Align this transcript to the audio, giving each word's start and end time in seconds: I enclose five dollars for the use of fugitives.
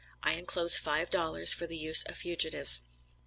I 0.23 0.31
enclose 0.33 0.77
five 0.77 1.11
dollars 1.11 1.53
for 1.53 1.67
the 1.67 1.77
use 1.77 2.01
of 2.05 2.17
fugitives. 2.17 2.81